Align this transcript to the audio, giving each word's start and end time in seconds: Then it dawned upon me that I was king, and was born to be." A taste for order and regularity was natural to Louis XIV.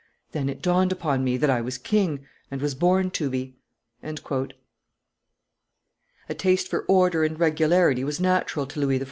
Then 0.31 0.49
it 0.49 0.63
dawned 0.63 0.91
upon 0.91 1.23
me 1.23 1.37
that 1.37 1.51
I 1.51 1.61
was 1.61 1.77
king, 1.77 2.25
and 2.49 2.59
was 2.59 2.73
born 2.73 3.11
to 3.11 3.29
be." 3.29 3.59
A 4.03 4.15
taste 6.35 6.67
for 6.67 6.85
order 6.87 7.23
and 7.23 7.39
regularity 7.39 8.03
was 8.03 8.19
natural 8.19 8.65
to 8.65 8.79
Louis 8.79 8.99
XIV. 8.99 8.99